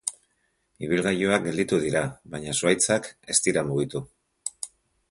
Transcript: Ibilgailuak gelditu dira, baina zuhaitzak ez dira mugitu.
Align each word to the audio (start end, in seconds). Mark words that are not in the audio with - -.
Ibilgailuak 0.87 1.45
gelditu 1.49 1.79
dira, 1.85 2.03
baina 2.37 2.57
zuhaitzak 2.59 3.13
ez 3.35 3.39
dira 3.49 3.67
mugitu. 3.71 4.05